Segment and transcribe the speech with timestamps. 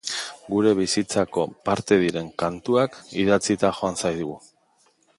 [0.53, 4.39] Gure bizitzako parte diren kantuak idatzita joan zaigu.